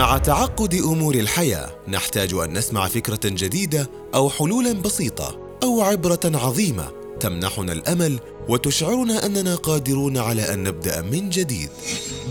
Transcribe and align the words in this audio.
مع 0.00 0.18
تعقد 0.18 0.74
أمور 0.74 1.14
الحياة 1.14 1.76
نحتاج 1.88 2.34
أن 2.34 2.52
نسمع 2.52 2.88
فكرة 2.88 3.20
جديدة 3.24 3.90
أو 4.14 4.30
حلولا 4.30 4.72
بسيطة 4.72 5.56
أو 5.62 5.82
عبرة 5.82 6.20
عظيمة 6.24 6.88
تمنحنا 7.20 7.72
الأمل 7.72 8.20
وتشعرنا 8.48 9.26
أننا 9.26 9.54
قادرون 9.54 10.18
على 10.18 10.54
أن 10.54 10.62
نبدأ 10.62 11.02
من 11.02 11.30
جديد. 11.30 11.70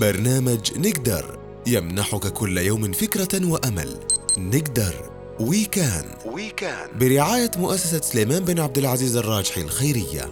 برنامج 0.02 0.78
نقدر 0.78 1.40
يمنحك 1.68 2.27
كل 2.27 2.57
يوم 2.57 2.91
فكرة 2.91 3.45
وأمل. 3.52 3.99
نقدر 4.38 5.09
وي 5.39 5.65
كان 5.65 6.05
وي 6.25 6.49
كان 6.49 6.89
برعاية 6.99 7.51
مؤسسة 7.57 8.01
سليمان 8.01 8.45
بن 8.45 8.59
عبد 8.59 8.77
العزيز 8.77 9.15
الراجحي 9.15 9.61
الخيرية. 9.61 10.31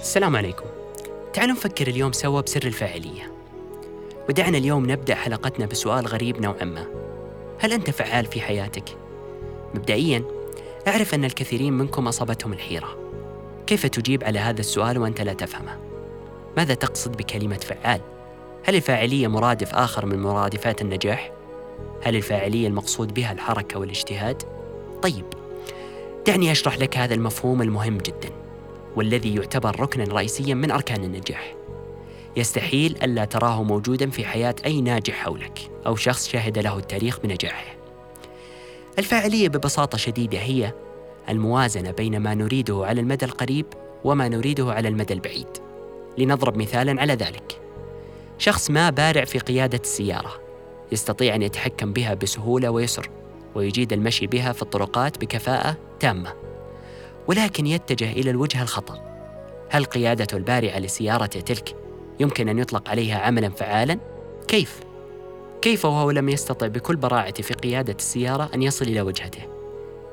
السلام 0.00 0.36
عليكم. 0.36 0.64
تعالوا 1.34 1.54
نفكر 1.54 1.88
اليوم 1.88 2.12
سوا 2.12 2.40
بسر 2.40 2.66
الفاعلية. 2.66 3.39
ودعنا 4.30 4.58
اليوم 4.58 4.90
نبدأ 4.90 5.14
حلقتنا 5.14 5.66
بسؤال 5.66 6.06
غريب 6.06 6.40
نوعا 6.40 6.64
ما 6.64 6.86
هل 7.58 7.72
أنت 7.72 7.90
فعال 7.90 8.26
في 8.26 8.40
حياتك؟ 8.40 8.84
مبدئيا 9.74 10.24
أعرف 10.88 11.14
أن 11.14 11.24
الكثيرين 11.24 11.72
منكم 11.72 12.08
أصابتهم 12.08 12.52
الحيرة 12.52 12.98
كيف 13.66 13.86
تجيب 13.86 14.24
على 14.24 14.38
هذا 14.38 14.60
السؤال 14.60 14.98
وأنت 14.98 15.20
لا 15.20 15.32
تفهمه؟ 15.32 15.78
ماذا 16.56 16.74
تقصد 16.74 17.16
بكلمة 17.16 17.56
فعال؟ 17.56 18.00
هل 18.64 18.74
الفاعلية 18.74 19.28
مرادف 19.28 19.74
آخر 19.74 20.06
من 20.06 20.22
مرادفات 20.22 20.82
النجاح؟ 20.82 21.32
هل 22.02 22.16
الفاعلية 22.16 22.66
المقصود 22.66 23.14
بها 23.14 23.32
الحركة 23.32 23.78
والاجتهاد؟ 23.78 24.42
طيب 25.02 25.26
دعني 26.26 26.52
أشرح 26.52 26.78
لك 26.78 26.96
هذا 26.96 27.14
المفهوم 27.14 27.62
المهم 27.62 27.98
جداً 27.98 28.30
والذي 28.96 29.34
يعتبر 29.34 29.80
ركنا 29.80 30.04
رئيسيا 30.04 30.54
من 30.54 30.70
أركان 30.70 31.04
النجاح. 31.04 31.59
يستحيل 32.36 32.96
ألا 33.02 33.24
تراه 33.24 33.62
موجودا 33.62 34.10
في 34.10 34.24
حياة 34.24 34.54
أي 34.64 34.80
ناجح 34.80 35.14
حولك 35.14 35.70
أو 35.86 35.96
شخص 35.96 36.28
شهد 36.28 36.58
له 36.58 36.78
التاريخ 36.78 37.20
بنجاحه. 37.20 37.76
الفاعلية 38.98 39.48
ببساطة 39.48 39.98
شديدة 39.98 40.38
هي 40.38 40.72
الموازنة 41.28 41.90
بين 41.90 42.16
ما 42.20 42.34
نريده 42.34 42.86
على 42.86 43.00
المدى 43.00 43.24
القريب 43.24 43.66
وما 44.04 44.28
نريده 44.28 44.72
على 44.72 44.88
المدى 44.88 45.14
البعيد. 45.14 45.48
لنضرب 46.18 46.56
مثالا 46.56 47.00
على 47.00 47.14
ذلك. 47.14 47.60
شخص 48.38 48.70
ما 48.70 48.90
بارع 48.90 49.24
في 49.24 49.38
قيادة 49.38 49.80
السيارة 49.82 50.40
يستطيع 50.92 51.34
أن 51.34 51.42
يتحكم 51.42 51.92
بها 51.92 52.14
بسهولة 52.14 52.70
ويسر 52.70 53.10
ويجيد 53.54 53.92
المشي 53.92 54.26
بها 54.26 54.52
في 54.52 54.62
الطرقات 54.62 55.18
بكفاءة 55.18 55.76
تامة 56.00 56.32
ولكن 57.26 57.66
يتجه 57.66 58.12
إلى 58.12 58.30
الوجهة 58.30 58.62
الخطأ 58.62 59.10
هل 59.70 59.84
قيادته 59.84 60.36
البارعة 60.36 60.78
لسيارته 60.78 61.40
تلك 61.40 61.76
يمكن 62.20 62.48
أن 62.48 62.58
يطلق 62.58 62.88
عليها 62.88 63.18
عملا 63.18 63.48
فعالا؟ 63.48 63.98
كيف؟ 64.48 64.80
كيف 65.62 65.84
وهو 65.84 66.10
لم 66.10 66.28
يستطع 66.28 66.66
بكل 66.66 66.96
براعته 66.96 67.42
في 67.42 67.54
قيادة 67.54 67.96
السيارة 67.98 68.50
أن 68.54 68.62
يصل 68.62 68.84
إلى 68.84 69.00
وجهته؟ 69.00 69.42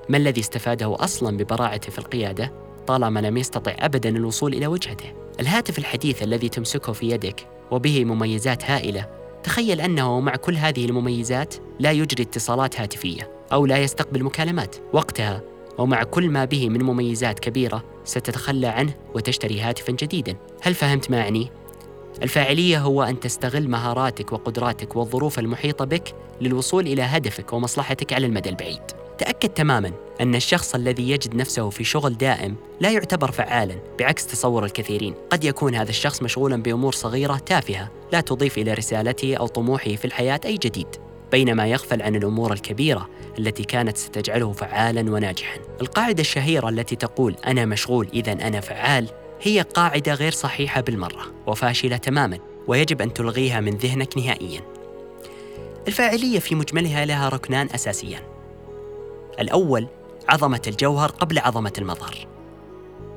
ما 0.09 0.17
الذي 0.17 0.41
استفاده 0.41 0.95
أصلا 0.99 1.37
ببراعته 1.37 1.91
في 1.91 1.99
القيادة 1.99 2.53
طالما 2.87 3.19
لم 3.19 3.37
يستطع 3.37 3.75
أبدا 3.79 4.09
الوصول 4.09 4.53
إلى 4.53 4.67
وجهته؟ 4.67 5.13
الهاتف 5.39 5.77
الحديث 5.77 6.23
الذي 6.23 6.49
تمسكه 6.49 6.93
في 6.93 7.09
يدك 7.09 7.47
وبه 7.71 8.05
مميزات 8.05 8.65
هائلة 8.65 9.05
تخيل 9.43 9.81
أنه 9.81 10.19
مع 10.19 10.35
كل 10.35 10.55
هذه 10.55 10.85
المميزات 10.85 11.55
لا 11.79 11.91
يجري 11.91 12.23
اتصالات 12.23 12.79
هاتفية 12.79 13.31
أو 13.51 13.65
لا 13.65 13.77
يستقبل 13.77 14.23
مكالمات 14.23 14.75
وقتها 14.93 15.41
ومع 15.77 16.03
كل 16.03 16.29
ما 16.29 16.45
به 16.45 16.69
من 16.69 16.83
مميزات 16.83 17.39
كبيرة 17.39 17.83
ستتخلى 18.05 18.67
عنه 18.67 18.93
وتشتري 19.15 19.59
هاتفا 19.59 19.91
جديدا 19.91 20.35
هل 20.61 20.73
فهمت 20.73 21.11
ما 21.11 21.21
أعني؟ 21.21 21.49
الفاعلية 22.23 22.79
هو 22.79 23.03
أن 23.03 23.19
تستغل 23.19 23.69
مهاراتك 23.69 24.33
وقدراتك 24.33 24.95
والظروف 24.95 25.39
المحيطة 25.39 25.85
بك 25.85 26.15
للوصول 26.41 26.87
إلى 26.87 27.01
هدفك 27.01 27.53
ومصلحتك 27.53 28.13
على 28.13 28.25
المدى 28.25 28.49
البعيد 28.49 28.81
تأكد 29.17 29.49
تماما 29.49 29.91
أن 30.21 30.35
الشخص 30.35 30.75
الذي 30.75 31.09
يجد 31.09 31.35
نفسه 31.35 31.69
في 31.69 31.83
شغل 31.83 32.17
دائم 32.17 32.55
لا 32.79 32.91
يعتبر 32.91 33.31
فعالا 33.31 33.75
بعكس 33.99 34.27
تصور 34.27 34.65
الكثيرين 34.65 35.13
قد 35.29 35.43
يكون 35.43 35.75
هذا 35.75 35.89
الشخص 35.89 36.21
مشغولا 36.21 36.55
بأمور 36.55 36.93
صغيرة 36.93 37.37
تافهة 37.37 37.91
لا 38.11 38.21
تضيف 38.21 38.57
إلى 38.57 38.73
رسالته 38.73 39.35
أو 39.35 39.47
طموحه 39.47 39.95
في 39.95 40.05
الحياة 40.05 40.39
أي 40.45 40.57
جديد 40.57 40.87
بينما 41.31 41.67
يغفل 41.67 42.01
عن 42.01 42.15
الأمور 42.15 42.53
الكبيرة 42.53 43.09
التي 43.39 43.63
كانت 43.63 43.97
ستجعله 43.97 44.51
فعالا 44.51 45.11
وناجحا. 45.11 45.59
القاعدة 45.81 46.21
الشهيرة 46.21 46.69
التي 46.69 46.95
تقول 46.95 47.35
أنا 47.47 47.65
مشغول 47.65 48.07
اذا 48.13 48.31
أنا 48.31 48.59
فعال 48.59 49.07
هي 49.41 49.61
قاعدة 49.61 50.13
غير 50.13 50.31
صحيحة 50.31 50.81
بالمرة 50.81 51.33
وفاشلة 51.47 51.97
تماما 51.97 52.39
ويجب 52.67 53.01
أن 53.01 53.13
تلغيها 53.13 53.59
من 53.59 53.77
ذهنك 53.77 54.17
نهائيا. 54.17 54.61
الفاعلية 55.87 56.39
في 56.39 56.55
مجملها 56.55 57.05
لها 57.05 57.29
ركنان 57.29 57.69
أساسيان. 57.75 58.23
الأول 59.39 59.87
عظمة 60.29 60.61
الجوهر 60.67 61.09
قبل 61.09 61.39
عظمة 61.39 61.73
المظهر. 61.77 62.27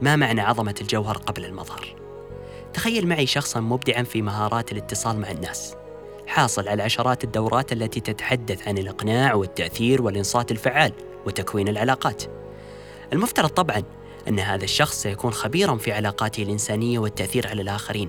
ما 0.02 0.16
معنى 0.16 0.40
عظمة 0.40 0.74
الجوهر 0.80 1.16
قبل 1.16 1.44
المظهر؟ 1.44 1.94
تخيل 2.74 3.08
معي 3.08 3.26
شخصا 3.26 3.60
مبدعا 3.60 4.02
في 4.02 4.22
مهارات 4.22 4.72
الاتصال 4.72 5.20
مع 5.20 5.30
الناس 5.30 5.74
حاصل 6.26 6.68
على 6.68 6.82
عشرات 6.82 7.24
الدورات 7.24 7.72
التي 7.72 8.00
تتحدث 8.00 8.68
عن 8.68 8.78
الإقناع 8.78 9.34
والتأثير 9.34 10.02
والإنصات 10.02 10.50
الفعال 10.50 10.92
وتكوين 11.26 11.68
العلاقات. 11.68 12.22
المفترض 13.12 13.48
طبعا 13.48 13.82
أن 14.28 14.38
هذا 14.38 14.64
الشخص 14.64 15.02
سيكون 15.02 15.32
خبيرا 15.32 15.76
في 15.76 15.92
علاقاته 15.92 16.42
الإنسانية 16.42 16.98
والتأثير 16.98 17.48
على 17.48 17.62
الآخرين. 17.62 18.08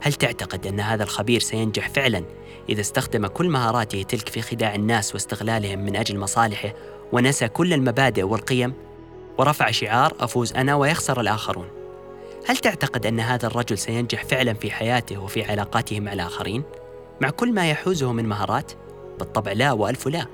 هل 0.00 0.12
تعتقد 0.12 0.66
أن 0.66 0.80
هذا 0.80 1.02
الخبير 1.02 1.40
سينجح 1.40 1.88
فعلا 1.88 2.24
إذا 2.68 2.80
استخدم 2.80 3.26
كل 3.26 3.48
مهاراته 3.48 4.02
تلك 4.02 4.28
في 4.28 4.42
خداع 4.42 4.74
الناس 4.74 5.14
واستغلالهم 5.14 5.78
من 5.78 5.96
أجل 5.96 6.18
مصالحه 6.18 6.72
ونسى 7.12 7.48
كل 7.48 7.72
المبادئ 7.72 8.22
والقيم 8.22 8.74
ورفع 9.38 9.70
شعار 9.70 10.14
أفوز 10.20 10.52
أنا 10.52 10.74
ويخسر 10.74 11.20
الآخرون؟ 11.20 11.68
هل 12.46 12.56
تعتقد 12.56 13.06
أن 13.06 13.20
هذا 13.20 13.46
الرجل 13.46 13.78
سينجح 13.78 14.24
فعلا 14.24 14.54
في 14.54 14.70
حياته 14.70 15.18
وفي 15.18 15.44
علاقاته 15.44 16.00
مع 16.00 16.12
الآخرين؟ 16.12 16.62
مع 17.20 17.30
كل 17.30 17.52
ما 17.52 17.70
يحوزه 17.70 18.12
من 18.12 18.28
مهارات؟ 18.28 18.72
بالطبع 19.18 19.52
لا 19.52 19.72
وألف 19.72 20.08
لا. 20.08 20.26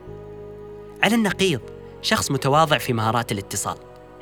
على 1.02 1.14
النقيض 1.14 1.60
شخص 2.02 2.30
متواضع 2.30 2.78
في 2.78 2.92
مهارات 2.92 3.32
الاتصال 3.32 3.76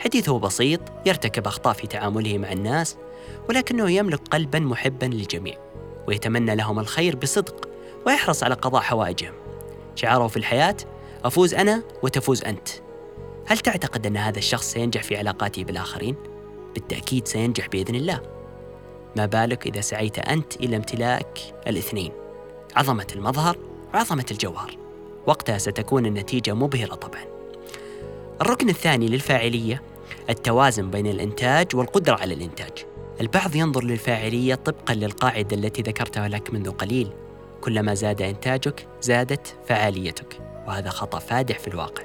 حديثه 0.05 0.39
بسيط 0.39 0.81
يرتكب 1.07 1.47
أخطاء 1.47 1.73
في 1.73 1.87
تعامله 1.87 2.39
مع 2.39 2.53
الناس 2.53 2.97
ولكنه 3.49 3.91
يملك 3.91 4.21
قلبا 4.29 4.59
محبا 4.59 5.07
للجميع 5.07 5.59
ويتمنى 6.09 6.55
لهم 6.55 6.79
الخير 6.79 7.17
بصدق 7.17 7.69
ويحرص 8.07 8.43
على 8.43 8.55
قضاء 8.55 8.83
حوائجهم. 8.83 9.33
شعاره 9.95 10.27
في 10.27 10.37
الحياة 10.37 10.77
أفوز 11.25 11.55
أنا 11.55 11.83
وتفوز 12.03 12.45
أنت. 12.45 12.69
هل 13.47 13.59
تعتقد 13.59 14.07
أن 14.07 14.17
هذا 14.17 14.39
الشخص 14.39 14.73
سينجح 14.73 15.03
في 15.03 15.17
علاقاته 15.17 15.65
بالآخرين؟ 15.65 16.17
بالتأكيد 16.75 17.29
سينجح 17.29 17.67
بإذن 17.67 17.95
الله. 17.95 18.21
ما 19.17 19.27
بالك 19.27 19.67
إذا 19.67 19.81
سعيت 19.81 20.19
أنت 20.19 20.57
إلى 20.57 20.77
امتلاك 20.77 21.39
الاثنين؟ 21.67 22.13
عظمة 22.77 23.07
المظهر 23.13 23.59
وعظمة 23.95 24.27
الجوهر. 24.31 24.77
وقتها 25.27 25.59
ستكون 25.59 26.07
النتيجة 26.07 26.55
مبهرة 26.55 26.95
طبعا. 26.95 27.25
الركن 28.41 28.69
الثاني 28.69 29.09
للفاعلية 29.09 29.94
التوازن 30.31 30.91
بين 30.91 31.07
الإنتاج 31.07 31.77
والقدرة 31.77 32.15
على 32.15 32.35
الإنتاج. 32.35 32.87
البعض 33.21 33.57
ينظر 33.57 33.85
للفاعلية 33.85 34.55
طبقا 34.55 34.95
للقاعدة 34.95 35.57
التي 35.57 35.83
ذكرتها 35.83 36.29
لك 36.29 36.55
منذ 36.55 36.71
قليل. 36.71 37.11
كلما 37.61 37.95
زاد 37.95 38.23
إنتاجك 38.23 38.89
زادت 39.01 39.57
فعاليتك 39.67 40.41
وهذا 40.67 40.91
خطأ 40.91 41.19
فادح 41.19 41.59
في 41.59 41.69
الواقع. 41.69 42.03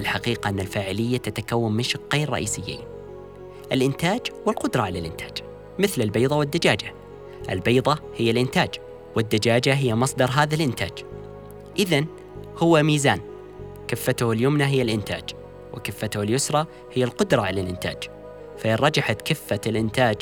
الحقيقة 0.00 0.48
أن 0.48 0.60
الفاعلية 0.60 1.16
تتكون 1.16 1.72
من 1.72 1.82
شقين 1.82 2.24
رئيسيين 2.24 2.80
الإنتاج 3.72 4.20
والقدرة 4.46 4.82
على 4.82 4.98
الإنتاج 4.98 5.32
مثل 5.78 6.02
البيضة 6.02 6.36
والدجاجة. 6.36 6.94
البيضة 7.50 7.98
هي 8.16 8.30
الإنتاج 8.30 8.70
والدجاجة 9.16 9.74
هي 9.74 9.94
مصدر 9.94 10.30
هذا 10.30 10.54
الإنتاج. 10.54 11.04
إذا 11.78 12.04
هو 12.56 12.82
ميزان. 12.82 13.20
كفته 13.88 14.32
اليمنى 14.32 14.64
هي 14.64 14.82
الإنتاج. 14.82 15.35
وكفته 15.76 16.22
اليسرى 16.22 16.66
هي 16.92 17.04
القدرة 17.04 17.42
على 17.42 17.60
الإنتاج. 17.60 17.96
فإن 18.58 18.74
رجحت 18.74 19.22
كفة 19.22 19.60
الإنتاج 19.66 20.16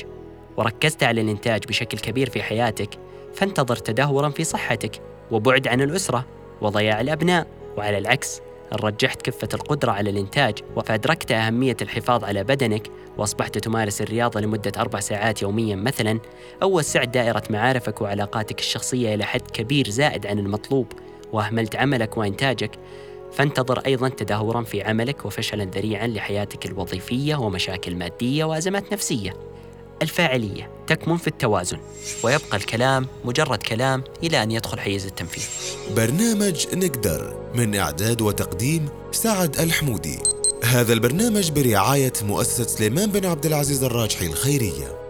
وركزت 0.56 1.02
على 1.02 1.20
الإنتاج 1.20 1.64
بشكل 1.64 1.98
كبير 1.98 2.30
في 2.30 2.42
حياتك 2.42 2.88
فانتظر 3.34 3.76
تدهورا 3.76 4.28
في 4.28 4.44
صحتك 4.44 5.02
وبعد 5.30 5.68
عن 5.68 5.80
الأسرة 5.80 6.26
وضياع 6.60 7.00
الأبناء. 7.00 7.46
وعلى 7.76 7.98
العكس 7.98 8.40
إن 8.72 8.78
رجحت 8.78 9.22
كفة 9.22 9.48
القدرة 9.54 9.92
على 9.92 10.10
الإنتاج 10.10 10.58
فأدركت 10.84 11.32
أهمية 11.32 11.76
الحفاظ 11.82 12.24
على 12.24 12.44
بدنك 12.44 12.90
وأصبحت 13.18 13.58
تمارس 13.58 14.02
الرياضة 14.02 14.40
لمدة 14.40 14.72
أربع 14.78 15.00
ساعات 15.00 15.42
يوميا 15.42 15.76
مثلا 15.76 16.20
أو 16.62 16.78
وسعت 16.78 17.08
دائرة 17.08 17.42
معارفك 17.50 18.00
وعلاقاتك 18.00 18.58
الشخصية 18.58 19.14
إلى 19.14 19.24
حد 19.24 19.40
كبير 19.40 19.88
زائد 19.90 20.26
عن 20.26 20.38
المطلوب. 20.38 20.86
وأهملت 21.32 21.76
عملك 21.76 22.16
وإنتاجك. 22.16 22.70
فانتظر 23.36 23.78
أيضا 23.78 24.08
تدهورا 24.08 24.62
في 24.62 24.82
عملك 24.82 25.24
وفشلا 25.24 25.64
ذريعا 25.64 26.06
لحياتك 26.06 26.66
الوظيفية 26.66 27.36
ومشاكل 27.36 27.96
مادية 27.96 28.44
وأزمات 28.44 28.92
نفسية. 28.92 29.36
الفاعلية 30.02 30.70
تكمن 30.86 31.16
في 31.16 31.28
التوازن 31.28 31.78
ويبقى 32.22 32.56
الكلام 32.56 33.06
مجرد 33.24 33.58
كلام 33.58 34.04
إلى 34.22 34.42
أن 34.42 34.50
يدخل 34.50 34.80
حيز 34.80 35.06
التنفيذ. 35.06 35.48
برنامج 35.96 36.66
نقدر 36.74 37.50
من 37.54 37.74
إعداد 37.74 38.22
وتقديم 38.22 38.88
سعد 39.12 39.60
الحمودي. 39.60 40.18
هذا 40.64 40.92
البرنامج 40.92 41.50
برعاية 41.50 42.12
مؤسسة 42.22 42.64
سليمان 42.64 43.10
بن 43.10 43.26
عبد 43.26 43.46
العزيز 43.46 43.84
الراجحي 43.84 44.26
الخيرية. 44.26 45.03